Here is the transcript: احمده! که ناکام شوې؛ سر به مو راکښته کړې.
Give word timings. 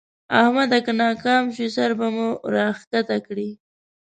احمده! 0.39 0.79
که 0.85 0.91
ناکام 0.99 1.43
شوې؛ 1.55 1.67
سر 1.75 1.91
به 1.99 2.07
مو 2.15 2.27
راکښته 2.53 3.17
کړې. 3.27 3.49